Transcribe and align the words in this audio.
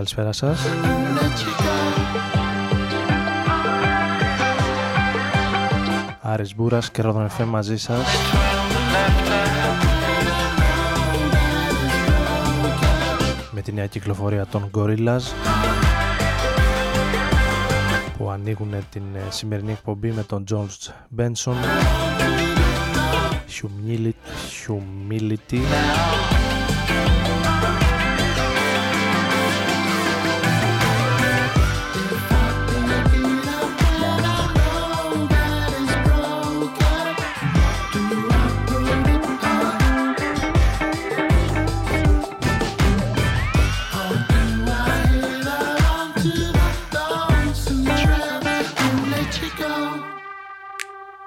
Καλησπέρα, 0.00 0.30
καλησπέρα 0.30 0.32
σας. 0.32 0.66
let 1.16 1.38
you 1.40 1.52
go? 1.62 1.80
Άρης 6.20 6.54
Μπούρας 6.54 6.90
και 6.90 7.02
Ρόδον 7.02 7.28
FM 7.38 7.44
μαζί 7.44 7.76
σας. 7.76 8.04
Με 13.50 13.60
τη 13.60 13.72
νέα 13.72 13.86
κυκλοφορία 13.86 14.46
των 14.46 14.70
Gorillaz 14.74 15.32
που 18.18 18.30
ανοίγουν 18.30 18.74
την 18.90 19.02
ε, 19.14 19.30
σημερινή 19.30 19.72
εκπομπή 19.72 20.10
με 20.10 20.22
τον 20.22 20.44
George 20.50 20.90
Benson 21.16 21.54
Humility, 23.62 24.12
Humility 24.66 25.60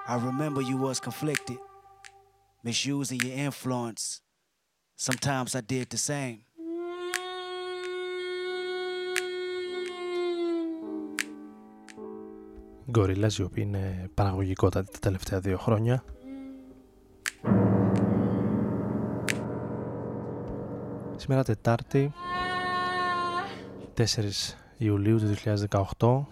I 0.05 0.15
remember 0.17 0.61
you 0.61 0.77
was 0.77 0.99
είναι 13.61 14.09
παραγωγικότατοι 14.13 14.91
τα 14.91 14.99
τελευταία 14.99 15.39
δύο 15.39 15.57
χρόνια. 15.57 16.03
Σήμερα 21.15 21.43
Τετάρτη, 21.43 22.13
4 23.97 24.03
Ιουλίου 24.77 25.17
του 25.17 25.33
2018, 25.99 26.25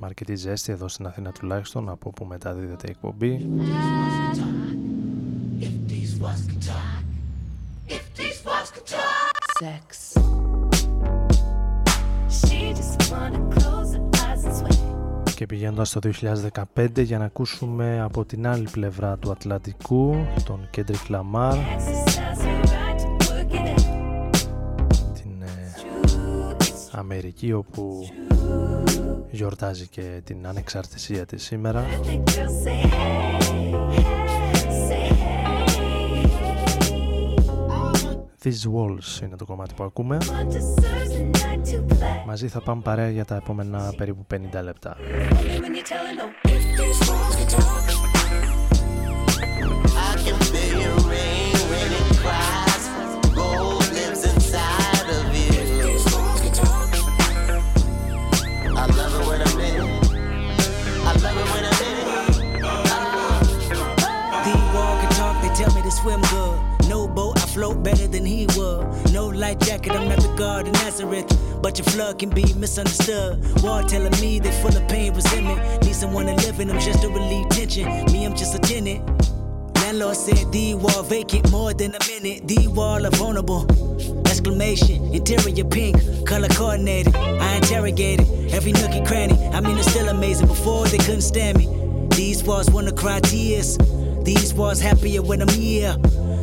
με 0.00 0.06
αρκετή 0.06 0.34
ζέστη 0.36 0.72
εδώ 0.72 0.88
στην 0.88 1.06
Αθήνα 1.06 1.32
τουλάχιστον 1.32 1.88
από 1.88 2.08
όπου 2.08 2.24
μεταδίδεται 2.24 2.86
η 2.86 2.90
εκπομπή 2.90 3.46
Sex. 9.62 9.88
She 12.38 12.58
just 12.78 12.96
wanna 13.10 13.40
close 13.56 13.90
her 13.96 14.04
eyes 14.26 14.44
and 14.44 14.54
sweat. 14.58 15.34
και 15.34 15.46
πηγαίνοντας 15.46 15.88
στο 15.88 16.00
2015 16.74 17.02
για 17.02 17.18
να 17.18 17.24
ακούσουμε 17.24 18.00
από 18.00 18.24
την 18.24 18.46
άλλη 18.46 18.68
πλευρά 18.70 19.16
του 19.16 19.30
Ατλαντικού 19.30 20.14
τον 20.44 20.68
Kendrick 20.76 21.10
Lamar 21.10 21.52
Exercise 21.52 22.42
her 22.44 22.62
right 22.62 22.98
to 22.98 23.08
work 23.28 23.52
it 23.52 23.78
out. 23.78 23.90
την 25.14 25.42
ε, 25.42 25.72
Αμερική 26.90 27.52
όπου 27.52 28.08
γιορτάζει 29.30 29.86
και 29.88 30.20
την 30.24 30.46
ανεξαρτησία 30.46 31.26
της 31.26 31.42
σήμερα 31.44 31.84
The 32.02 32.16
girls 32.16 32.64
say 32.64 32.82
hey, 32.90 33.74
hey, 33.90 34.08
say 34.88 35.06
hey, 35.22 35.34
hey. 35.34 35.80
These 38.44 38.64
Walls 38.74 39.22
είναι 39.22 39.36
το 39.36 39.44
κομμάτι 39.44 39.74
που 39.74 39.84
ακούμε 39.84 40.18
Want 40.20 40.52
to 40.52 40.58
serve 40.58 41.08
the 41.12 41.38
night 41.38 41.72
to 41.72 41.92
play. 41.92 42.24
μαζί 42.26 42.48
θα 42.48 42.60
πάμε 42.60 42.82
παρέα 42.82 43.10
για 43.10 43.24
τα 43.24 43.34
επόμενα 43.36 43.92
περίπου 43.96 44.26
50 44.34 44.36
λεπτά 44.62 44.96
light 69.40 69.58
jacket, 69.60 69.92
I'm 69.92 70.08
not 70.08 70.20
the 70.20 70.28
guard 70.36 70.68
of 70.68 70.74
Nazareth. 70.74 71.26
But 71.62 71.78
your 71.78 71.86
flood 71.86 72.18
can 72.18 72.28
be 72.28 72.52
misunderstood. 72.54 73.40
War 73.62 73.82
telling 73.82 74.12
me 74.20 74.38
they 74.38 74.52
full 74.60 74.76
of 74.76 74.86
pain, 74.88 75.14
resentment. 75.14 75.82
Need 75.82 75.94
someone 75.94 76.26
to 76.26 76.34
live 76.34 76.60
in 76.60 76.68
them 76.68 76.78
just 76.78 77.00
to 77.02 77.08
relieve 77.08 77.48
tension. 77.48 77.86
Me, 78.12 78.24
I'm 78.24 78.36
just 78.36 78.54
a 78.54 78.58
tenant. 78.58 79.00
Landlord 79.76 80.16
said 80.16 80.52
the 80.52 80.74
wall 80.74 81.02
vacant 81.02 81.50
more 81.50 81.72
than 81.72 81.94
a 81.94 81.98
minute. 82.06 82.46
The 82.46 82.68
wall 82.68 83.04
are 83.06 83.10
vulnerable. 83.10 83.66
Exclamation, 84.26 85.12
interior 85.14 85.64
pink, 85.64 85.96
color 86.26 86.48
coordinated. 86.48 87.16
I 87.16 87.56
interrogated 87.56 88.52
every 88.52 88.72
nook 88.72 88.92
and 88.92 89.06
cranny. 89.06 89.34
I 89.48 89.60
mean, 89.60 89.78
it's 89.78 89.90
still 89.90 90.08
amazing. 90.08 90.48
Before 90.48 90.86
they 90.86 90.98
couldn't 90.98 91.22
stand 91.22 91.58
me. 91.58 91.66
These 92.14 92.44
walls 92.44 92.70
wanna 92.70 92.92
cry 92.92 93.20
tears. 93.20 93.78
These 94.22 94.52
walls 94.52 94.80
happier 94.80 95.22
when 95.22 95.40
I'm 95.40 95.48
here. 95.48 95.96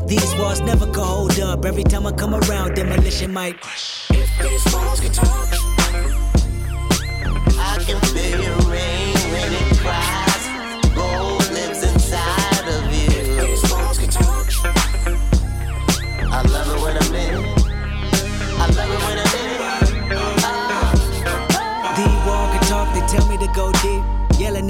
These 0.07 0.36
walls 0.36 0.62
never 0.62 0.86
can 0.86 1.04
hold 1.04 1.38
up. 1.42 1.65
Every 1.65 1.83
time 1.83 2.07
I 2.07 2.13
come 2.13 2.33
around, 2.33 2.75
demolition 2.75 3.33
might. 3.33 3.57
If 4.09 4.30
these 4.42 4.74
walls 4.74 5.01
could 5.01 5.13
talk, 5.13 5.50
I 7.59 7.77
can 7.86 8.00
feel 8.13 8.42
your 8.42 8.71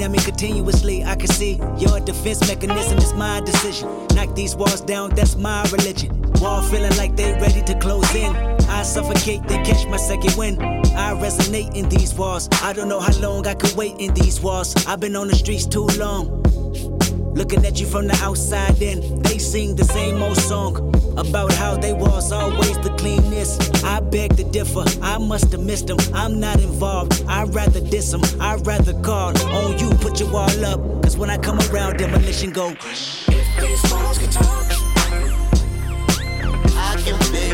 at 0.08 0.12
me 0.12 0.18
continuously, 0.18 1.04
I 1.04 1.16
can 1.16 1.28
see 1.28 1.60
your 1.76 2.00
defense 2.00 2.40
mechanism 2.48 2.98
is 2.98 3.12
my 3.12 3.40
decision. 3.40 3.88
Knock 4.14 4.34
these 4.34 4.56
walls 4.56 4.80
down, 4.80 5.10
that's 5.10 5.36
my 5.36 5.62
religion. 5.70 6.10
Wall 6.40 6.62
feeling 6.62 6.96
like 6.96 7.14
they 7.14 7.32
ready 7.34 7.62
to 7.62 7.78
close 7.78 8.14
in. 8.14 8.34
I 8.70 8.82
suffocate, 8.82 9.42
then 9.48 9.64
catch 9.64 9.86
my 9.86 9.96
second 9.98 10.34
wind. 10.36 10.62
I 10.62 11.12
resonate 11.14 11.74
in 11.74 11.88
these 11.88 12.14
walls. 12.14 12.48
I 12.62 12.72
don't 12.72 12.88
know 12.88 13.00
how 13.00 13.18
long 13.20 13.46
I 13.46 13.54
could 13.54 13.74
wait 13.76 13.96
in 13.98 14.14
these 14.14 14.40
walls. 14.40 14.74
I've 14.86 15.00
been 15.00 15.16
on 15.16 15.28
the 15.28 15.36
streets 15.36 15.66
too 15.66 15.86
long. 15.98 16.42
Looking 17.34 17.64
at 17.66 17.78
you 17.78 17.86
from 17.86 18.06
the 18.06 18.18
outside 18.22 18.80
in, 18.80 19.22
they 19.22 19.38
sing 19.38 19.76
the 19.76 19.84
same 19.84 20.22
old 20.22 20.38
song 20.38 20.94
about 21.18 21.52
how 21.52 21.76
they 21.76 21.92
was 21.92 22.32
always 22.32 22.78
the 22.78 22.87
cleanest. 22.98 23.84
I 23.84 24.00
beg 24.00 24.36
to 24.36 24.44
differ, 24.44 24.84
I 25.02 25.18
must 25.18 25.52
have 25.52 25.62
missed 25.62 25.86
them. 25.86 25.98
I'm 26.12 26.38
not 26.40 26.60
involved, 26.60 27.22
I'd 27.28 27.54
rather 27.54 27.80
diss 27.80 28.10
them. 28.10 28.22
I'd 28.40 28.66
rather 28.66 28.92
call 29.02 29.32
on 29.50 29.78
you, 29.78 29.90
put 29.98 30.20
your 30.20 30.30
wall 30.30 30.64
up. 30.64 30.80
Cause 31.02 31.16
when 31.16 31.30
I 31.30 31.38
come 31.38 31.58
around, 31.70 31.98
demolition 31.98 32.50
go. 32.50 32.70
If 32.70 33.26
these 33.60 33.82
could 34.18 34.32
talk, 34.32 34.66
I 36.76 36.96
can 37.04 37.18
feel 37.32 37.47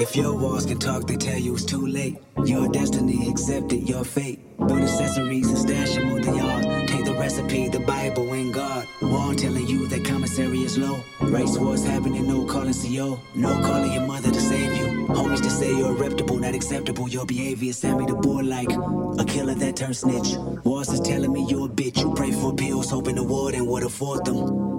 If 0.00 0.16
your 0.16 0.34
walls 0.34 0.64
can 0.64 0.78
talk, 0.78 1.06
they 1.06 1.16
tell 1.16 1.38
you 1.38 1.52
it's 1.52 1.66
too 1.66 1.86
late. 1.86 2.16
Your 2.46 2.68
destiny 2.68 3.28
accepted, 3.28 3.86
your 3.86 4.02
fate. 4.02 4.40
Build 4.56 4.80
accessories 4.80 5.46
and 5.46 5.58
stash 5.58 5.94
them 5.94 6.10
on 6.10 6.22
the 6.22 6.36
yard. 6.36 6.88
Take 6.88 7.04
the 7.04 7.12
recipe, 7.12 7.68
the 7.68 7.80
Bible, 7.80 8.32
and 8.32 8.50
God. 8.50 8.88
Wall 9.02 9.34
telling 9.34 9.66
you 9.66 9.86
that 9.88 10.02
commissary 10.06 10.60
is 10.60 10.78
low. 10.78 11.04
Race 11.20 11.58
wars 11.58 11.84
happening, 11.84 12.26
no 12.26 12.46
calling 12.46 12.72
CO. 12.72 13.20
No 13.34 13.60
calling 13.60 13.92
your 13.92 14.06
mother 14.06 14.30
to 14.30 14.40
save 14.40 14.74
you. 14.78 15.06
Homies 15.08 15.42
to 15.42 15.50
say 15.50 15.68
you're 15.76 15.92
reputable, 15.92 16.38
not 16.38 16.54
acceptable. 16.54 17.06
Your 17.06 17.26
behavior 17.26 17.74
sent 17.74 17.98
me 17.98 18.06
to 18.06 18.14
board 18.14 18.46
like 18.46 18.72
a 19.18 19.24
killer 19.26 19.54
that 19.54 19.76
turned 19.76 19.98
snitch. 19.98 20.34
Walls 20.64 20.88
is 20.88 21.00
telling 21.00 21.30
me 21.30 21.44
you're 21.46 21.66
a 21.66 21.68
bitch. 21.68 22.00
You 22.00 22.14
pray 22.14 22.32
for 22.32 22.54
pills, 22.54 22.88
hoping 22.88 23.16
the 23.16 23.22
warden 23.22 23.66
would 23.66 23.82
afford 23.82 24.24
them. 24.24 24.69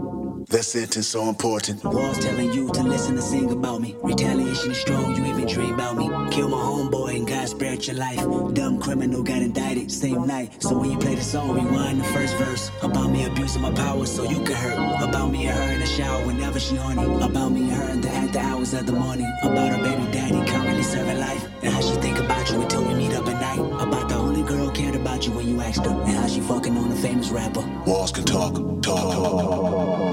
That 0.51 0.65
sentence 0.65 1.07
so 1.07 1.29
important. 1.29 1.81
Walls 1.81 2.19
telling 2.19 2.51
you 2.51 2.67
to 2.73 2.83
listen 2.83 3.13
and 3.13 3.23
sing 3.23 3.49
about 3.51 3.79
me. 3.79 3.95
Retaliation 4.03 4.71
is 4.71 4.81
strong, 4.81 5.15
you 5.15 5.23
even 5.23 5.47
dream 5.47 5.75
about 5.75 5.95
me. 5.95 6.09
Kill 6.29 6.49
my 6.49 6.57
homeboy 6.57 7.15
and 7.15 7.25
God 7.25 7.47
spared 7.47 7.87
your 7.87 7.95
life. 7.95 8.19
Dumb 8.53 8.77
criminal 8.81 9.23
got 9.23 9.41
indicted 9.41 9.89
same 9.89 10.27
night. 10.27 10.61
So 10.61 10.77
when 10.77 10.91
you 10.91 10.97
play 10.97 11.15
the 11.15 11.23
song, 11.23 11.53
rewind 11.53 12.01
the 12.01 12.03
first 12.03 12.35
verse. 12.35 12.69
About 12.81 13.11
me 13.11 13.23
abusing 13.23 13.61
my 13.61 13.71
power 13.71 14.05
so 14.05 14.23
you 14.23 14.43
can 14.43 14.55
hurt. 14.55 14.77
About 15.01 15.31
me 15.31 15.47
and 15.47 15.57
her 15.57 15.71
in 15.71 15.79
the 15.79 15.85
shower 15.85 16.25
whenever 16.27 16.59
she 16.59 16.75
horny. 16.75 17.05
About 17.23 17.53
me 17.53 17.61
and 17.61 17.71
her 17.71 17.89
in 17.89 18.01
the 18.01 18.09
after 18.09 18.39
hours 18.39 18.73
of 18.73 18.85
the 18.85 18.91
morning. 18.91 19.31
About 19.43 19.71
her 19.71 19.81
baby 19.81 20.11
daddy 20.11 20.45
currently 20.51 20.83
serving 20.83 21.17
life. 21.17 21.45
And 21.63 21.71
how 21.73 21.79
she 21.79 21.95
think 22.01 22.19
about 22.19 22.49
you 22.51 22.61
until 22.61 22.83
we 22.83 22.93
meet 22.95 23.13
up 23.13 23.25
at 23.25 23.39
night. 23.39 23.59
About 23.81 24.09
the 24.09 24.15
only 24.15 24.43
girl 24.43 24.69
cared 24.69 24.95
about 24.95 25.25
you 25.25 25.31
when 25.31 25.47
you 25.47 25.61
asked 25.61 25.85
her. 25.85 25.91
And 25.91 26.11
how 26.11 26.27
she 26.27 26.41
fucking 26.41 26.75
on 26.75 26.91
a 26.91 26.95
famous 26.95 27.29
rapper. 27.29 27.65
Walls 27.85 28.11
can 28.11 28.25
talk, 28.25 28.55
talk, 28.81 29.13
talk. 29.13 30.10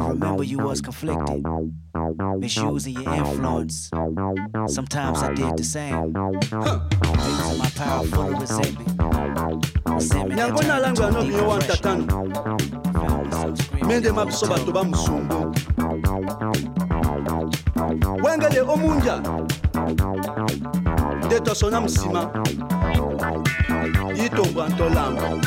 I 0.00 0.08
remember 0.08 0.44
you 0.44 0.58
was 0.58 0.80
conflicted, 0.80 1.44
misusing 2.38 2.94
your 2.94 3.14
influence. 3.14 3.90
Sometimes 4.66 5.18
I 5.22 5.34
did 5.34 5.56
the 5.58 5.64
same. 5.64 5.94
Using 5.94 7.58
my 7.58 7.70
power 7.76 8.06
full 8.06 8.32
of 8.32 8.40
resentment. 8.40 8.88
Resentment 9.86 10.36
that 10.36 10.50
nyango 10.50 10.60
turned 10.60 10.70
nalangu 10.70 10.88
into 10.90 11.02
yano 11.02 11.20
deep 11.22 11.46
wa 11.46 11.58
ntatano 11.58 12.06
Family 12.92 13.30
so 13.30 13.54
screaming 13.54 13.88
mende 13.88 14.12
mabiso 14.12 14.46
bato 14.46 14.72
ba 14.72 14.84
musumbu 14.84 15.54
wengele 18.24 18.60
omunja. 18.60 19.22
Nde 21.26 21.40
tosona 21.40 21.80
musima 21.80 22.30
yitombwa 24.16 24.68
ntolamba 24.68 25.40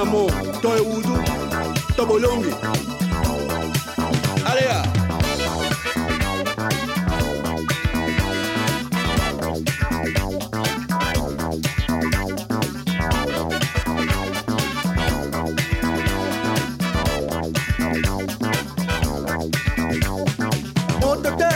na 0.00 0.06
mo 0.06 0.24
to 0.62 0.68
e 0.76 0.80
wudu 0.80 1.16
to 1.96 2.06
bolongi 2.06 2.52
alea 4.50 4.80
Motote, 21.00 21.50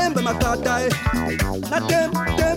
embe 0.00 0.20
matatae, 0.22 0.88
na 1.70 1.80
tem, 1.80 2.10
tem. 2.36 2.51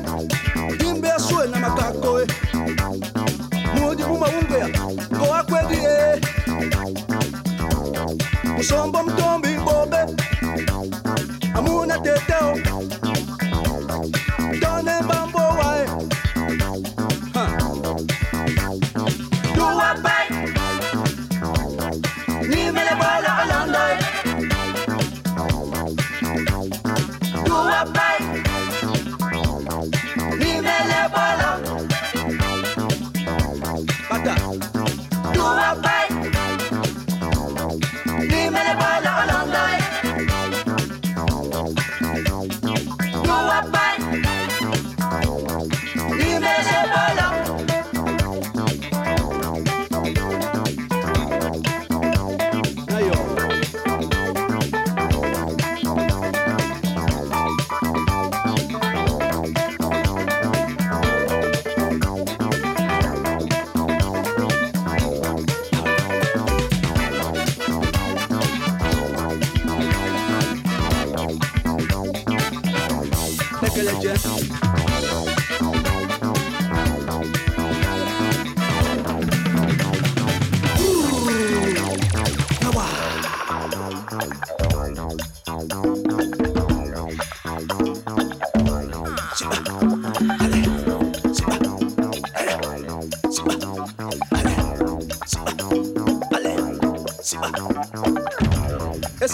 go. 12.39 12.74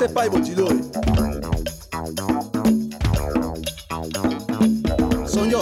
c'est 0.01 0.13
pas 0.15 0.25
you. 0.25 0.31
sonjo 5.27 5.59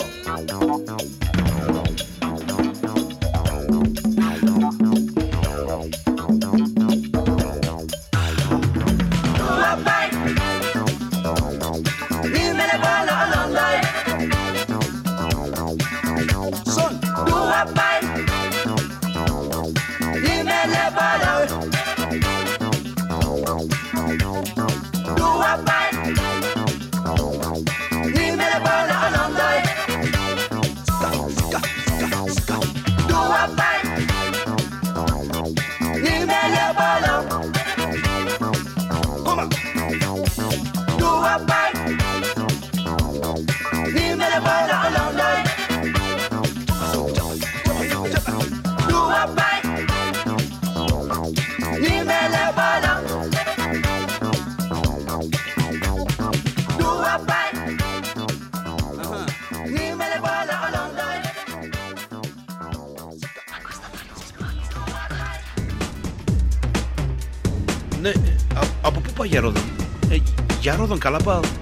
Yaro 70.69 70.85
Don 70.85 70.99
Calapal. 70.99 71.58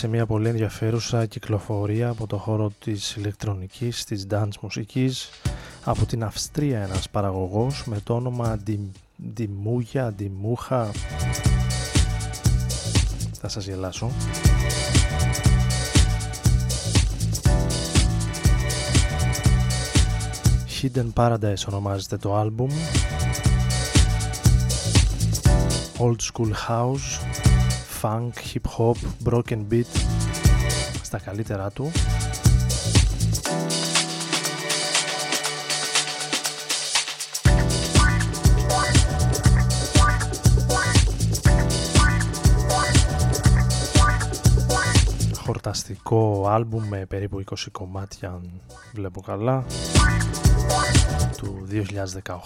Σε 0.00 0.08
μια 0.08 0.26
πολύ 0.26 0.48
ενδιαφέρουσα 0.48 1.26
κυκλοφορία 1.26 2.08
από 2.08 2.26
το 2.26 2.36
χώρο 2.36 2.72
της 2.78 3.16
ηλεκτρονικής, 3.16 4.04
της 4.04 4.26
dance 4.30 4.58
μουσικής. 4.60 5.30
Από 5.84 6.06
την 6.06 6.24
Αυστρία 6.24 6.82
ένας 6.82 7.10
παραγωγός 7.10 7.84
με 7.86 8.00
το 8.04 8.14
όνομα 8.14 8.58
Ντιμούγια, 9.32 10.12
Ντιμούχα 10.12 10.90
θα 13.40 13.48
σας 13.48 13.66
γελάσω. 13.66 14.10
Hidden 20.82 21.12
Paradise 21.14 21.68
ονομάζεται 21.68 22.16
το 22.16 22.36
άλμπουμ. 22.36 22.70
Old 25.98 26.16
School 26.32 26.52
House 26.68 27.49
Funk, 28.02 28.32
Hip 28.54 28.78
Hop, 28.78 28.96
Broken 29.24 29.66
Beat 29.70 29.84
στα 31.02 31.18
καλύτερά 31.18 31.70
του. 31.70 31.90
Χορταστικό 45.44 46.46
άλμπουμ 46.48 46.88
με 46.88 47.06
περίπου 47.06 47.42
20 47.50 47.54
κομμάτια 47.72 48.28
αν 48.28 48.60
βλέπω 48.92 49.20
καλά 49.20 49.64
του 51.36 51.66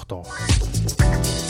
2018 0.09 1.43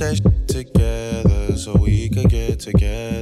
that 0.00 0.46
together 0.48 1.54
so 1.58 1.74
we 1.74 2.08
could 2.08 2.30
get 2.30 2.58
together. 2.58 3.19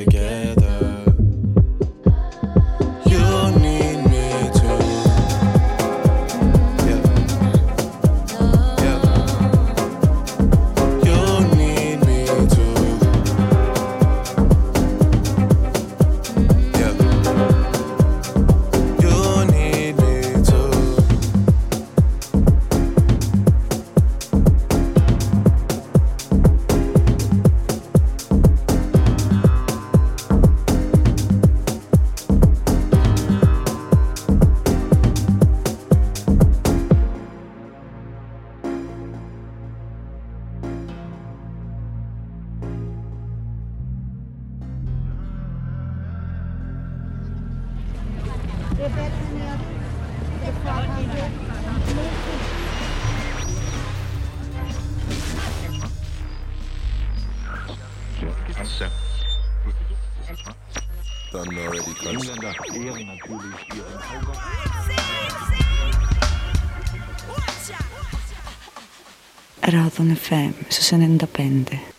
Again. 0.00 0.39
Ράδον 70.30 70.54
FM 70.54 70.64
στους 70.68 70.90
95. 70.92 70.96
Μια 71.68 71.89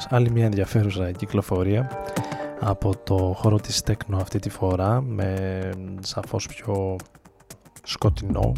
μας. 0.00 0.06
Άλλη 0.12 0.30
μια 0.30 0.44
ενδιαφέρουσα 0.44 1.10
κυκλοφορία 1.10 1.90
από 2.60 2.96
το 3.04 3.34
χώρο 3.36 3.60
της 3.60 3.82
τέκνο 3.82 4.16
αυτή 4.16 4.38
τη 4.38 4.50
φορά 4.50 5.00
με 5.00 5.70
σαφώς 6.00 6.46
πιο 6.46 6.96
σκοτεινό 7.82 8.52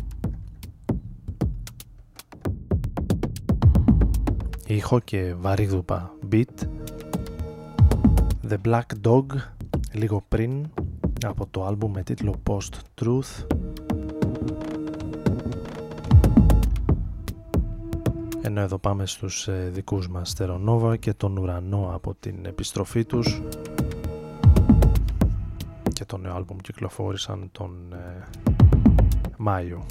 ήχο 4.67 4.99
και 5.01 5.35
βαρύδουπα 5.39 6.13
beat 6.33 6.67
The 8.49 8.57
Black 8.65 9.09
Dog 9.09 9.27
λίγο 9.93 10.25
πριν 10.29 10.67
από 11.27 11.47
το 11.51 11.67
άλμπουμ 11.67 11.91
με 11.93 12.03
τίτλο 12.03 12.35
Post 12.51 13.03
Truth 13.03 13.47
ενώ 18.53 18.61
εδώ 18.61 18.79
πάμε 18.79 19.07
στους 19.07 19.49
ε, 19.49 19.71
δικούς 19.73 20.09
μας 20.09 20.31
Στερονόβα 20.31 20.97
και 20.97 21.13
τον 21.15 21.37
ουρανό 21.37 21.91
από 21.95 22.15
την 22.21 22.47
επιστροφή 22.47 23.05
τους. 23.05 23.43
Και 25.93 26.05
το 26.05 26.17
νέο 26.17 26.35
άλμπουμ 26.35 26.57
κυκλοφόρησαν 26.57 27.49
τον 27.53 27.93
ε, 27.93 28.25
Μάιο 29.37 29.87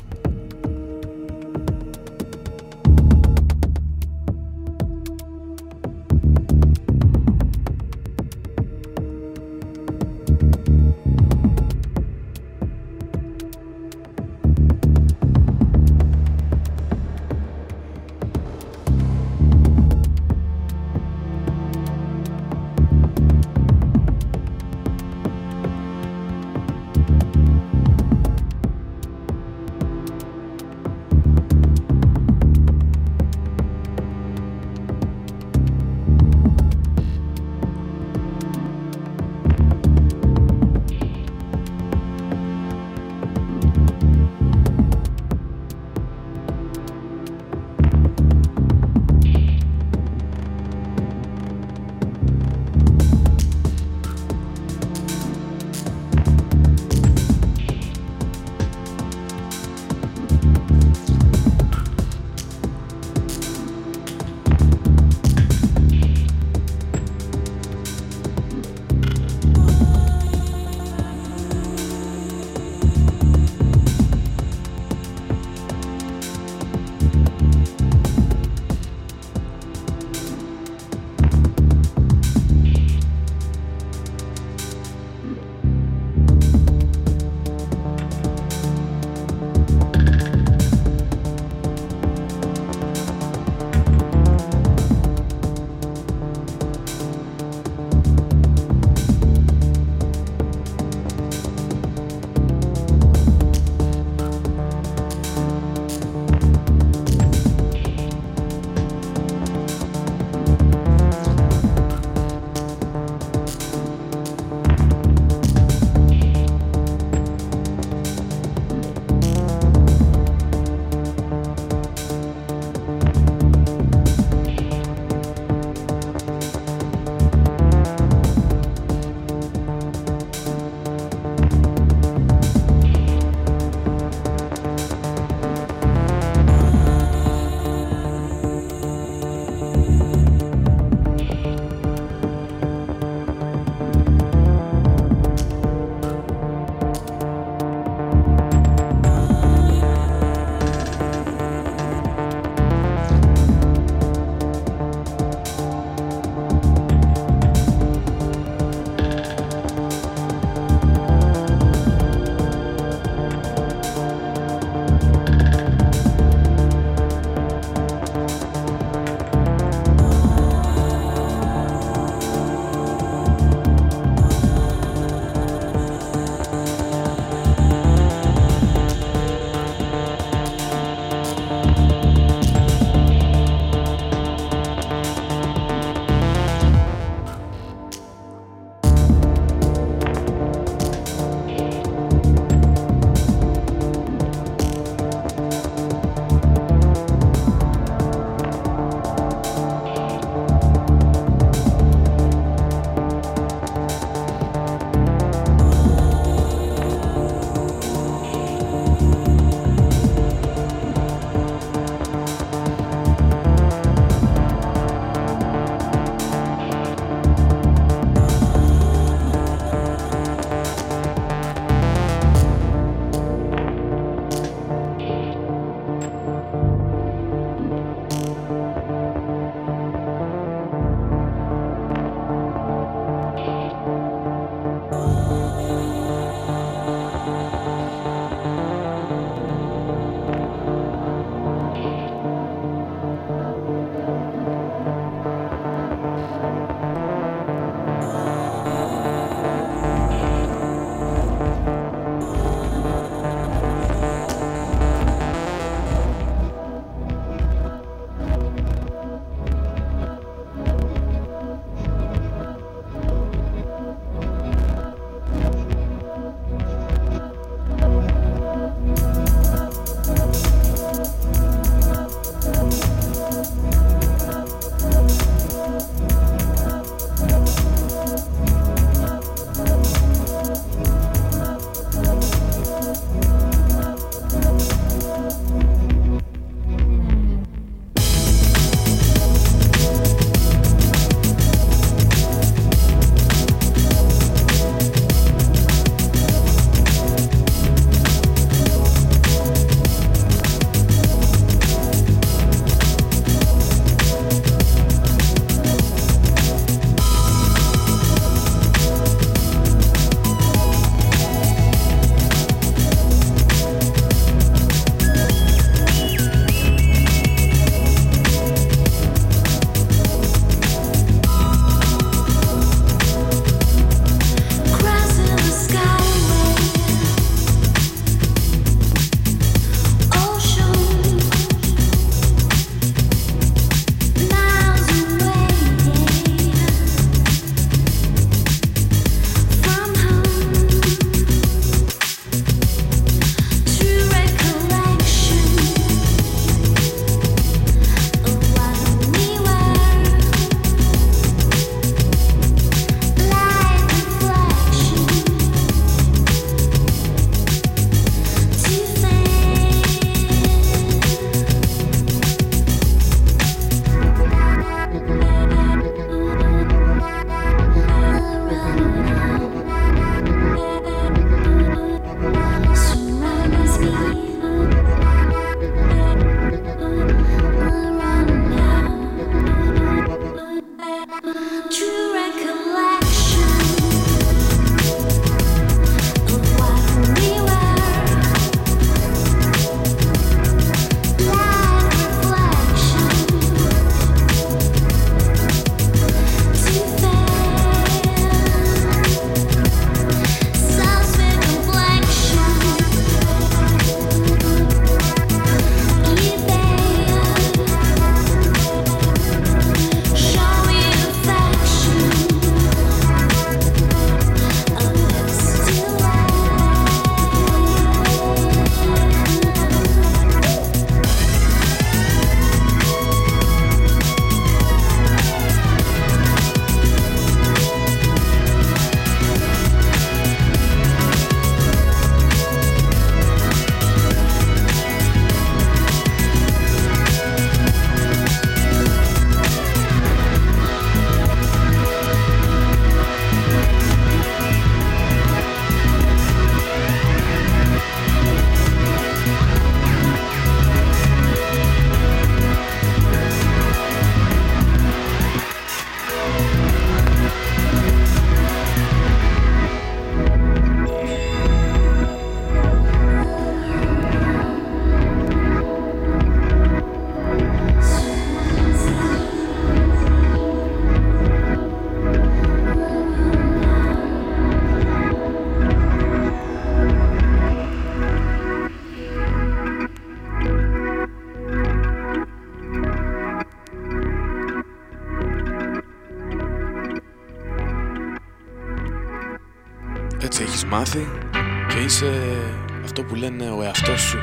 λένε 493.22 493.50
ο 493.50 493.64
εαυτός 493.64 494.02
σου. 494.02 494.18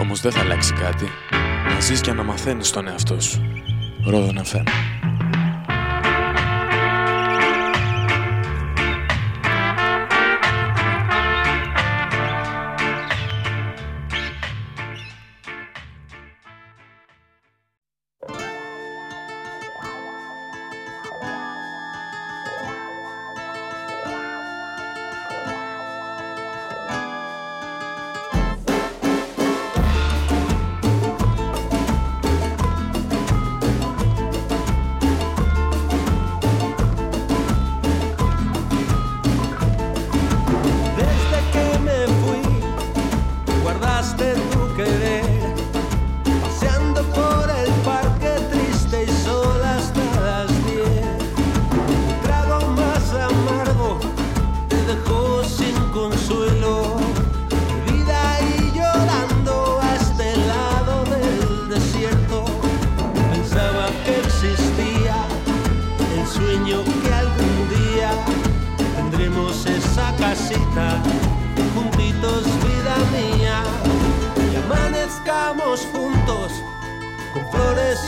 Όμως 0.00 0.20
δεν 0.20 0.32
θα 0.32 0.40
αλλάξει 0.40 0.72
κάτι. 0.72 1.08
Να 1.74 1.80
ζεις 1.80 2.00
και 2.00 2.12
να 2.12 2.22
μαθαίνεις 2.22 2.70
τον 2.70 2.88
εαυτό 2.88 3.20
σου. 3.20 3.42
Ρόδον 4.04 4.38
FM. 4.44 4.64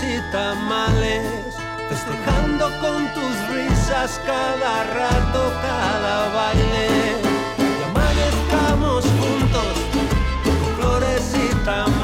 Y 0.03 0.21
tamales 0.31 1.23
festejando 1.89 2.71
con 2.81 3.07
tus 3.15 3.49
risas 3.55 4.21
cada 4.25 4.85
rato 4.85 5.53
cada 5.63 6.29
baile. 6.35 6.89
Y 7.59 7.83
amanezcamos 7.91 9.05
juntos 9.21 9.73
con 10.45 10.57
flores 10.77 11.35
y 11.35 11.55
tamales 11.65 12.02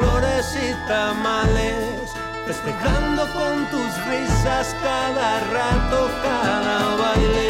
flores 0.00 0.46
y 0.66 0.88
tamales, 0.88 2.06
festejando 2.46 3.22
con 3.36 3.54
tus 3.72 3.90
risas 4.10 4.66
cada 4.82 5.30
rato, 5.56 5.98
cada 6.26 6.78
baile. 7.00 7.48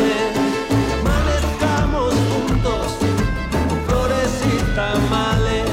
Amanezcamos 1.01 2.13
juntos 2.31 2.87
con 3.69 3.79
flores 3.87 4.33
y 4.53 4.57
tamales, 4.81 5.71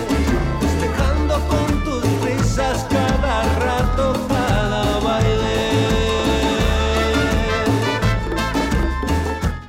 festejando 0.62 1.36
con 1.52 1.68
tus 1.86 2.06
risas 2.26 2.78
cada 2.96 3.36
rato, 3.66 4.06
cada 4.34 4.84
baile. 5.06 5.56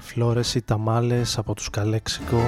Φλόρες 0.01 0.55
ή 0.55 0.63
ταμάλες 0.63 1.39
από 1.39 1.55
τους 1.55 1.71
Καλέξικο 1.71 2.43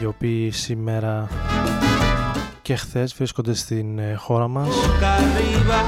οι 0.00 0.04
οποίοι 0.04 0.50
σήμερα 0.50 1.28
και 2.72 2.78
χθες 2.78 3.14
βρίσκονται 3.14 3.54
στην 3.54 3.98
ε, 3.98 4.14
χώρα 4.14 4.48
μας. 4.48 4.68
Boca 4.68 5.10
arriba 5.18 5.80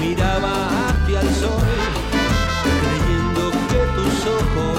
miraba 0.00 0.54
hacia 0.84 1.20
el 1.24 1.30
sol, 1.40 1.68
creyendo 2.82 3.44
que 3.70 3.82
tus 3.96 4.16
ojos 4.40 4.78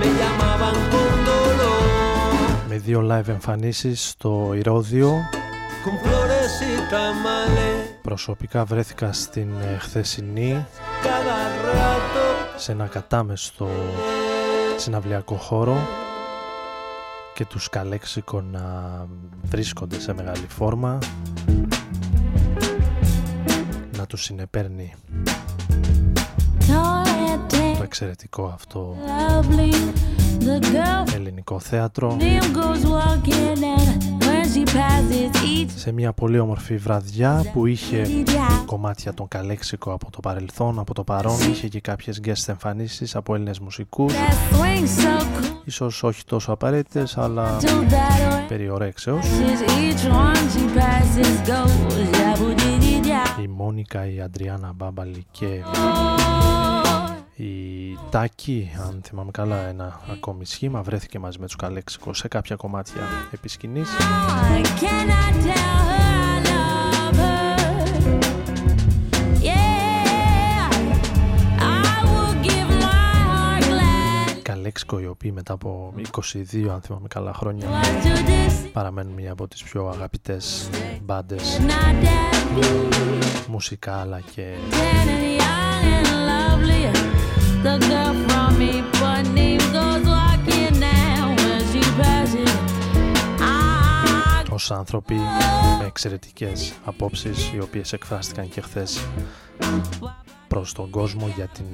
me 0.00 0.08
llamaban 0.18 0.76
con 0.92 1.12
dolor. 1.28 2.66
με 2.68 2.76
δύο 2.76 3.00
live 3.10 3.28
εμφανίσεις 3.28 4.08
στο 4.08 4.52
Ηρώδιο. 4.54 5.12
Con 5.84 6.08
flores 6.08 6.54
y 6.62 6.90
tamales, 6.90 7.98
προσωπικά 8.02 8.64
βρέθηκα 8.64 9.12
στην 9.12 9.48
ε, 9.60 9.78
χθεσινή. 9.78 10.66
Cada 11.02 11.66
rato 11.66 12.56
σε 12.56 12.72
ένα 12.72 12.86
κατάμεστο 12.86 13.68
συναυλιακό 14.76 15.34
χώρο 15.34 16.05
και 17.36 17.44
τους 17.44 17.68
Καλέξικο 17.68 18.40
να 18.40 18.62
βρίσκονται 19.42 20.00
σε 20.00 20.12
μεγάλη 20.12 20.46
φόρμα 20.48 20.98
να 23.96 24.06
τους 24.06 24.22
συνεπέρνει 24.22 24.94
το 27.48 27.82
εξαιρετικό 27.82 28.46
αυτό 28.54 28.96
ελληνικό 31.14 31.60
θέατρο. 31.60 32.16
Σε 35.76 35.92
μια 35.92 36.12
πολύ 36.12 36.38
όμορφη 36.38 36.76
βραδιά 36.76 37.44
που 37.52 37.66
είχε 37.66 38.06
κομμάτια 38.66 39.14
των 39.14 39.28
Καλέξικο 39.28 39.92
από 39.92 40.10
το 40.10 40.20
παρελθόν, 40.20 40.78
από 40.78 40.94
το 40.94 41.04
παρόν 41.04 41.38
είχε 41.50 41.68
και 41.68 41.80
κάποιες 41.80 42.20
guest 42.24 42.48
εμφανίσεις 42.48 43.16
από 43.16 43.34
Έλληνες 43.34 43.58
μουσικούς 43.58 44.12
ίσως 45.66 46.02
όχι 46.02 46.24
τόσο 46.24 46.52
απαραίτητες 46.52 47.18
αλλά 47.18 47.58
περιορέξεως. 48.48 49.26
Η 53.42 53.46
Μόνικα, 53.48 54.06
η 54.06 54.20
Αντριάννα 54.20 54.72
Μπάμπαλη 54.74 55.26
και 55.30 55.62
η 57.36 57.98
Τάκη, 58.10 58.70
αν 58.86 59.00
θυμάμαι 59.04 59.30
καλά 59.30 59.66
ένα 59.66 60.00
ακόμη 60.10 60.46
σχήμα, 60.46 60.82
βρέθηκε 60.82 61.18
μαζί 61.18 61.38
με 61.38 61.46
τους 61.46 61.56
Καλέξικο 61.56 62.14
σε 62.14 62.28
κάποια 62.28 62.56
κομμάτια 62.56 63.02
επί 63.30 63.48
σκηνής. 74.78 74.84
Καλέξικο 74.84 74.98
οι 74.98 75.06
οποίοι 75.06 75.30
μετά 75.34 75.52
από 75.52 75.94
22 76.12 76.68
αν 76.68 76.80
θυμάμαι 76.80 77.08
καλά 77.08 77.32
χρόνια 77.32 77.68
παραμένουν 78.72 79.12
μια 79.12 79.32
από 79.32 79.48
τις 79.48 79.62
πιο 79.62 79.88
αγαπητές 79.88 80.70
μπάντες 81.02 81.60
μουσικά 83.48 84.00
αλλά 84.00 84.20
και 84.34 84.54
The 87.68 87.78
girl 87.90 88.14
from 88.28 88.60
Ipanema 88.74 89.66
goes 89.76 90.04
walking 90.14 90.74
down 90.86 91.28
when 91.44 91.62
she 91.70 91.82
passes. 91.98 92.52
I 93.40 94.50
ως 94.50 94.70
άνθρωποι 94.70 95.14
με 95.78 95.86
εξαιρετικές 95.86 96.72
απόψεις 96.84 97.52
οι 97.54 97.60
οποίες 97.60 97.92
εκφράστηκαν 97.92 98.48
και 98.48 98.60
χθες 98.60 99.00
προς 100.48 100.72
τον 100.72 100.90
κόσμο 100.90 101.32
για 101.36 101.46
την 101.46 101.64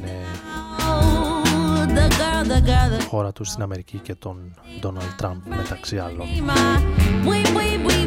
χώρα 3.08 3.32
τους 3.32 3.48
στην 3.48 3.62
Αμερική 3.62 3.98
και 3.98 4.14
τον 4.14 4.54
Ντόναλτ 4.80 5.16
Τραμπ 5.16 5.40
μεταξύ 5.48 5.98
άλλων. 5.98 6.26
we, 7.24 7.44
we, 7.56 7.86
we, 7.86 8.02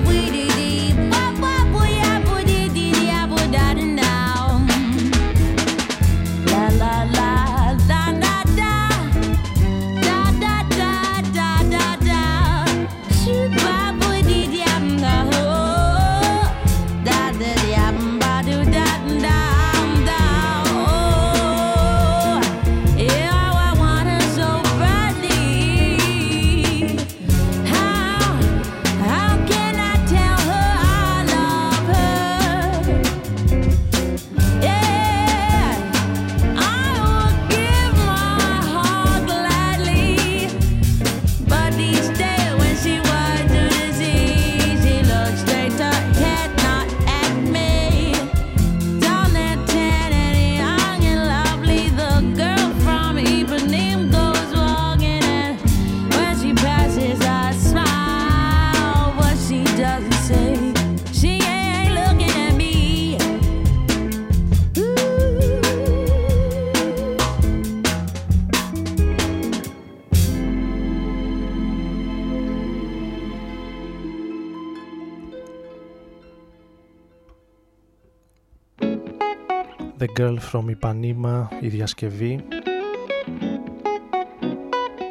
from 80.56 80.76
Ipanema, 80.80 81.48
η 81.60 81.68
διασκευή 81.68 82.44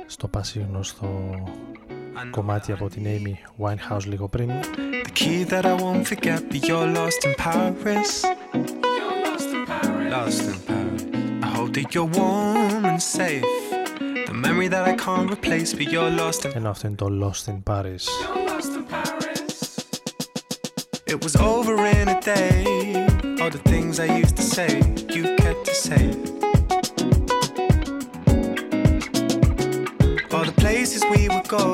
στο 0.07 0.29
πασίγνωστο 0.29 1.09
κομμάτι 2.31 2.73
από 2.73 2.89
την 2.89 3.05
Amy 3.07 3.65
Winehouse 3.65 4.05
λίγο 4.05 4.29
πριν. 4.29 4.51
The 5.05 5.21
key 5.21 5.45
that 5.51 5.65
I 5.65 5.75
won't 5.83 6.07
forget, 6.07 6.41
but 6.51 6.67
you're 6.69 6.93
lost 6.97 7.25
in 7.27 7.35
Paris. 7.45 8.25
lost 9.25 9.49
in 9.57 9.65
Paris. 9.71 10.11
Lost 10.15 10.45
in 10.53 10.59
Paris. 10.69 11.03
I 11.47 11.51
hope 11.57 11.73
that 11.77 11.89
you're 11.95 12.11
warm 12.21 12.83
and 12.91 13.01
safe. 13.19 13.55
The 14.29 14.37
memory 14.47 14.69
that 14.75 14.85
I 14.93 14.95
can't 15.07 15.29
replace, 15.37 15.71
but 15.79 15.89
you're 15.93 16.15
lost 16.21 16.45
in 16.45 16.51
Ενώ 16.55 16.69
αυτό 16.69 16.87
είναι 16.87 16.97
το 16.97 17.07
Lost 17.21 17.51
in 17.53 17.63
Paris. 17.71 18.05
lost 18.49 18.73
in 18.79 18.85
Paris. 18.93 19.25
It 21.07 21.23
was 21.25 21.37
over 21.37 21.75
in 21.99 22.09
a 22.09 22.19
day. 22.21 23.05
All 23.41 23.51
the 23.51 23.59
things 23.59 24.01
I 24.01 24.07
used 24.23 24.37
to 24.37 24.43
say, 24.43 24.81
you 25.15 25.34
kept 25.45 25.67
to 25.67 25.75
say. 25.75 26.07
All 30.33 30.45
the 30.51 30.55
places 30.57 31.03
we 31.13 31.29
would 31.29 31.49
go, 31.49 31.65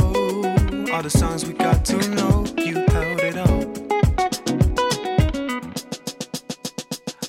all 0.93 1.03
the 1.05 1.11
songs 1.21 1.47
we 1.47 1.53
got 1.53 1.85
to 1.85 1.97
know, 2.17 2.45
you 2.57 2.75
held 2.95 3.21
it 3.31 3.37
up. 3.37 3.67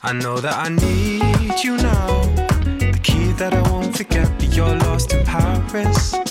I 0.02 0.14
know 0.14 0.38
that 0.40 0.56
I 0.66 0.70
need 0.70 1.64
you 1.64 1.78
now. 1.78 2.08
The 2.94 3.00
key 3.04 3.34
that 3.34 3.54
I 3.54 3.62
won't 3.70 3.96
forget, 3.96 4.28
but 4.40 4.56
you're 4.56 4.78
lost 4.88 5.14
in 5.14 5.24
Paris. 5.24 6.31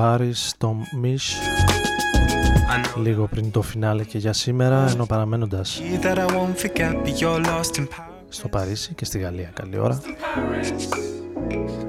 Paris, 0.00 0.52
Tom 0.58 0.78
Misch 1.02 1.30
λίγο 3.02 3.26
πριν 3.26 3.50
το 3.50 3.62
φινάλε 3.62 4.04
και 4.04 4.18
για 4.18 4.32
σήμερα 4.32 4.90
ενώ 4.90 5.06
παραμένοντας 5.06 5.80
Key 5.82 6.04
that 6.04 6.18
I 6.18 6.26
won't 6.26 6.58
forget, 6.66 6.92
but 7.04 7.20
you're 7.20 7.46
lost 7.46 7.78
in 7.78 7.82
Paris. 7.82 8.26
στο 8.28 8.48
Παρίσι 8.48 8.94
και 8.94 9.04
στη 9.04 9.18
Γαλλία 9.18 9.50
καλή 9.54 9.78
ώρα 9.78 10.00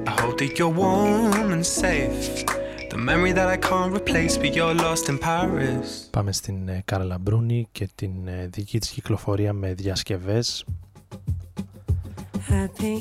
I 0.05 0.21
hope 0.21 0.37
that 0.37 0.57
you're 0.57 0.77
warm 0.77 1.51
and 1.51 1.65
safe. 1.81 2.45
The 2.89 2.97
memory 2.97 3.33
that 3.33 3.49
I 3.55 3.57
can't 3.69 3.91
replace, 3.99 4.37
but 4.37 4.53
you're 4.55 4.75
lost 4.75 5.09
in 5.09 5.17
Paris. 5.19 6.09
Πάμε 6.11 6.31
στην 6.31 6.67
ε, 6.67 6.81
Κάρλα 6.85 7.17
Μπρούνι 7.17 7.67
και 7.71 7.89
την 7.95 8.11
ε, 8.27 8.47
δική 8.47 8.79
της 8.79 8.89
κυκλοφορία 8.89 9.53
με 9.53 9.73
διασκευές 9.73 10.65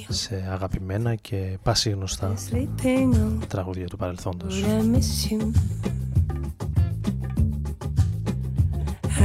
σε 0.09 0.49
αγαπημένα 0.51 1.15
και 1.15 1.59
πασίγνωστα 1.63 2.35
Sleeping 2.51 3.15
on 3.15 3.39
τραγούδια 3.49 3.87
του 3.87 3.97
παρελθόντος. 3.97 4.63
Would 4.63 4.81
I 4.81 4.97
miss 4.97 5.31
you? 5.31 5.53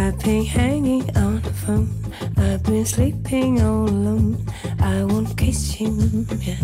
I've 0.03 0.17
been 0.23 0.45
hanging 0.45 1.05
on 1.23 1.33
the 1.45 1.53
phone. 1.61 1.89
I've 2.37 2.63
been 2.63 2.85
sleeping 2.85 3.61
all 3.61 3.85
alone. 3.95 4.29
I 4.79 5.03
won't 5.09 5.31
kiss 5.41 5.79
you. 5.79 5.91
Yeah. 6.47 6.61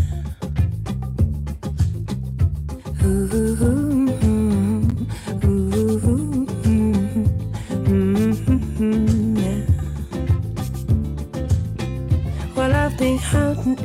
Ooh, 3.06 3.30
ooh, 3.34 3.64
ooh, 3.64 4.10
ooh, 4.24 4.27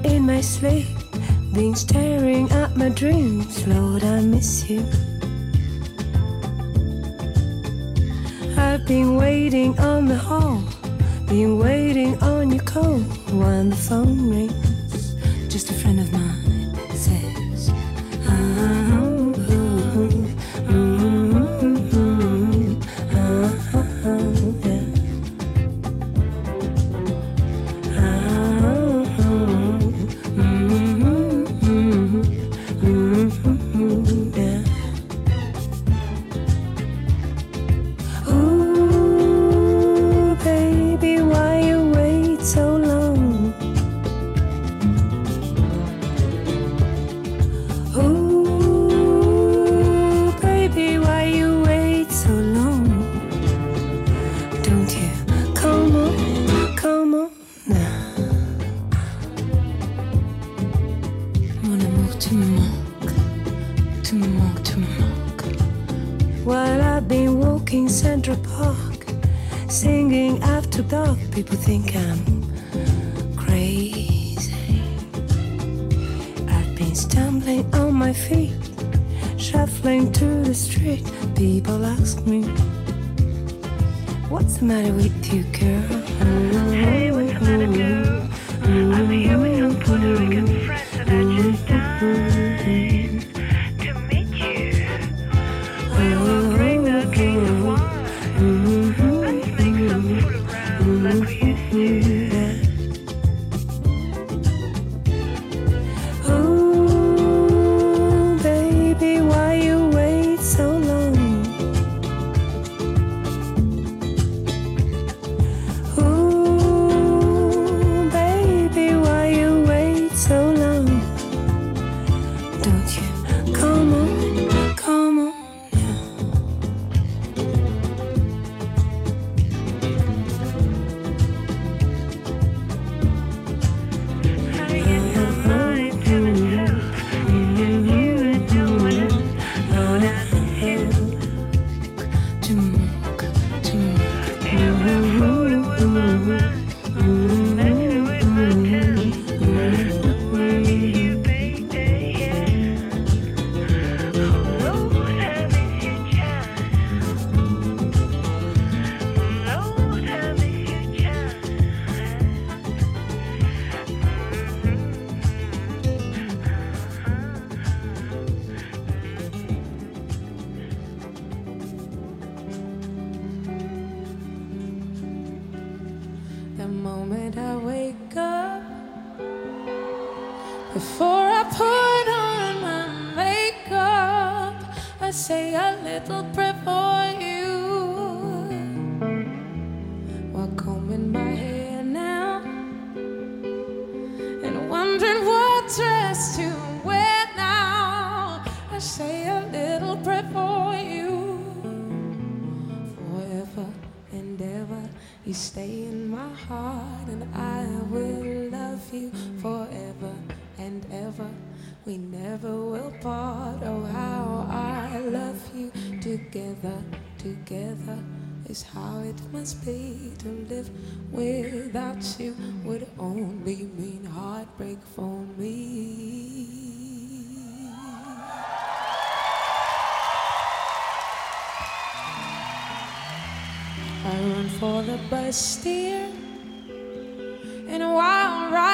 in 0.04 0.26
my 0.26 0.40
sleep, 0.40 0.86
been 1.52 1.74
staring 1.74 2.50
at 2.52 2.76
my 2.76 2.88
dreams. 2.88 3.66
Lord, 3.66 4.04
I 4.04 4.20
miss 4.20 4.68
you. 4.70 4.84
I've 8.56 8.86
been 8.86 9.16
waiting 9.16 9.78
on 9.78 10.06
the 10.06 10.16
hall, 10.16 10.62
been 11.26 11.58
waiting 11.58 12.18
on 12.22 12.50
your 12.50 12.64
call. 12.64 13.00
When 13.40 13.70
the 13.70 13.76
phone 13.76 14.30
rings, 14.30 14.71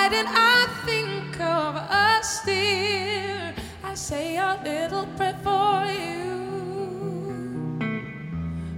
did 0.09 0.27
I 0.27 0.67
think 0.87 1.39
of 1.41 1.77
us, 1.77 2.43
dear? 2.45 3.55
I 3.85 3.95
say 3.95 4.37
a 4.37 4.59
little 4.65 5.07
prayer 5.17 5.39
for 5.43 5.85
you. 5.93 6.39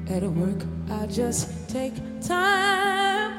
At 0.08 0.22
work, 0.24 0.64
I 0.90 1.06
just 1.06 1.68
take 1.68 1.94
time, 2.20 3.32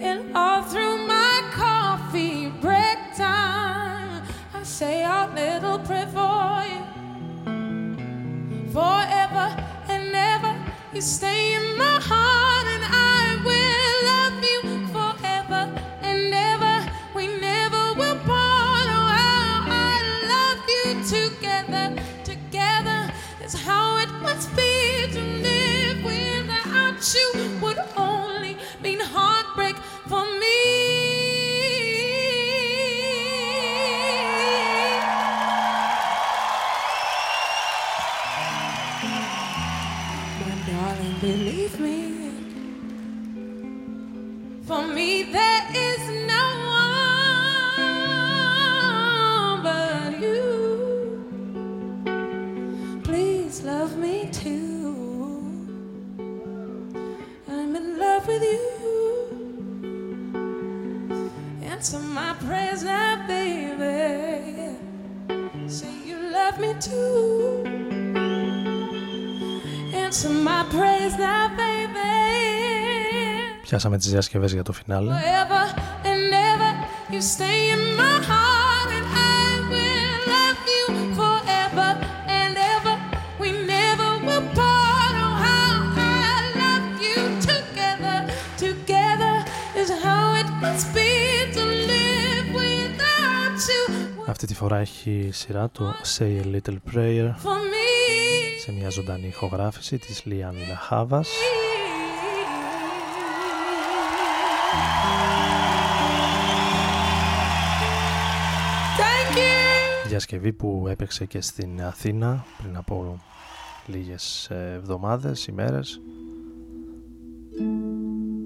and 0.00 0.36
all 0.36 0.62
through 0.62 1.06
my 1.06 1.42
coffee 1.52 2.48
break 2.60 2.98
time, 3.16 4.24
I 4.52 4.62
say 4.64 5.04
a 5.04 5.30
little 5.34 5.78
prayer 5.78 6.08
for 6.08 6.64
you. 6.72 6.82
Forever 8.72 9.46
and 9.88 10.14
ever, 10.14 10.56
you 10.92 11.00
stay 11.00 11.54
in 11.54 11.69
Με 73.90 73.98
τις 73.98 74.10
διασκευές 74.10 74.52
για 74.52 74.62
το 74.62 74.72
φινάλε. 74.72 75.12
Αυτή 94.26 94.46
τη 94.46 94.54
φορά 94.54 94.78
έχει 94.78 95.28
σειρά 95.32 95.70
το 95.70 95.94
Say 96.18 96.22
a 96.22 96.54
Little 96.54 96.76
Prayer 96.94 97.34
σε 98.60 98.72
μια 98.72 98.90
ζωντανή 98.90 99.26
ηχογράφηση 99.26 99.98
της 99.98 100.24
Λιάν 100.24 100.54
Λαχάβας. 100.68 101.28
διασκευή 110.20 110.52
που 110.52 110.86
έπαιξε 110.88 111.24
και 111.24 111.40
στην 111.40 111.82
Αθήνα 111.82 112.44
πριν 112.62 112.76
από 112.76 113.20
λίγες 113.86 114.50
ε, 114.50 114.72
εβδομάδες, 114.72 115.46
ημέρες. 115.46 116.00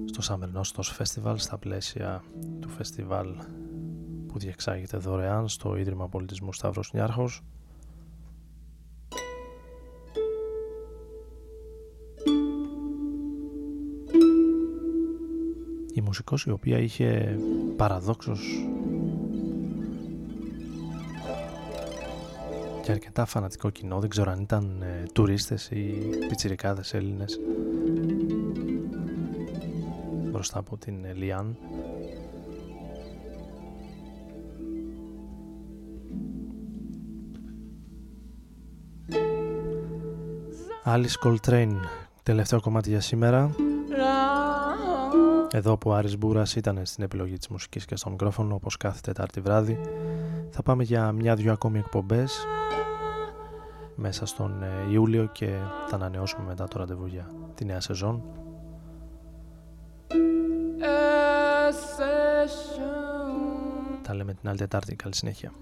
Στο 0.05 0.23
Σαμερνόστος 0.23 0.99
Festival 0.99 1.35
στα 1.37 1.59
πλαίσια 1.59 2.25
του 2.61 2.69
φεστιβάλ 2.69 3.29
που 4.27 4.39
διεξάγεται 4.39 4.97
δωρεάν 4.97 5.49
στο 5.49 5.77
Ίδρυμα 5.77 6.09
Πολιτισμού 6.09 6.53
Σταύρος 6.53 6.93
Νιάρχος. 6.93 7.43
Η 15.95 16.01
μουσικός 16.01 16.45
η 16.45 16.51
οποία 16.51 16.79
είχε 16.79 17.39
παραδόξως 17.77 18.69
και 22.85 22.93
αρκετά 22.93 23.25
φανατικό 23.25 23.71
κοινό. 23.71 24.01
Δεν 24.01 24.09
ξέρω 24.09 24.31
αν 24.31 24.41
ήταν 24.41 24.83
ε, 24.83 25.03
τουρίστες 25.13 25.71
ή 25.71 26.09
πιτσιρικάδες 26.29 26.95
Έλληνες. 26.95 27.41
Μπροστά 30.31 30.59
από 30.59 30.77
την 30.77 30.95
Λιάν. 31.15 31.57
Alice 40.87 41.27
Coltrane 41.27 41.77
τελευταίο 42.23 42.61
κομμάτι 42.61 42.89
για 42.91 43.01
σήμερα. 43.01 43.55
Εδώ 45.51 45.77
που 45.77 45.91
ο 45.91 45.95
Άρης 45.95 46.19
Μπούρας 46.19 46.57
ήταν 46.57 46.81
στην 46.83 47.05
επιλογή 47.05 47.37
της 47.37 47.49
μουσικής 47.49 47.85
και 47.85 47.97
στο 47.97 48.11
μικρόφωνο 48.11 48.55
όπως 48.55 48.77
κάθε 48.77 49.01
Τετάρτη 49.03 49.41
βράδυ. 49.41 49.81
Θα 50.51 50.63
πάμε 50.63 50.83
για 50.83 51.13
μια-δυο 51.13 51.53
ακόμη 51.53 51.79
εκπομπές 51.79 52.47
μέσα 53.95 54.27
στον 54.27 54.63
ε, 54.63 54.91
Ιούλιο 54.91 55.29
και 55.33 55.59
θα 55.87 55.95
ανανεώσουμε 55.95 56.45
μετά 56.47 56.69
το 56.69 56.79
ραντεβού 56.79 57.07
για 57.07 57.27
τη 57.55 57.65
νέα 57.65 57.81
σεζόν 57.81 58.23
τα 64.07 64.15
λέμε 64.15 64.35
την 64.35 64.49
άλλη 64.49 64.59
Τετάρτη. 64.59 64.97
Καλή 64.97 65.15
συνέχεια. 65.15 65.53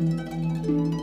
Música 0.00 0.93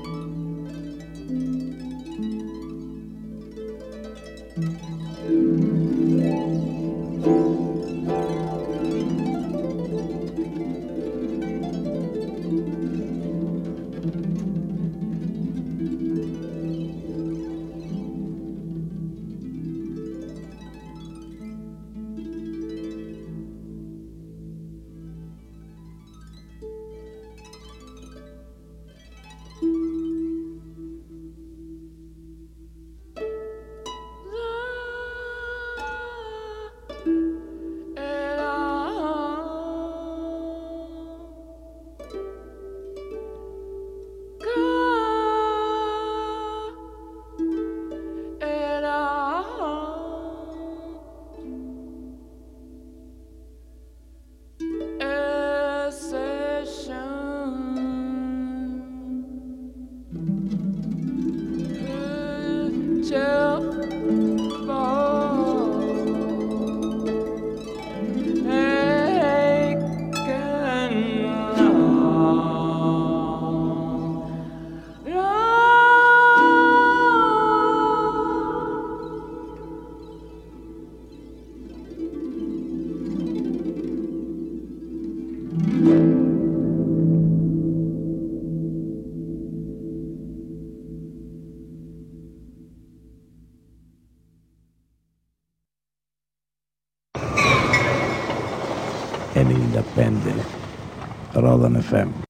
FM. 101.92 102.21